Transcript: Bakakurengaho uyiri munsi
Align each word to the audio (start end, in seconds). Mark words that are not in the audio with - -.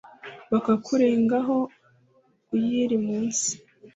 Bakakurengaho 0.51 1.57
uyiri 2.55 2.97
munsi 3.07 3.51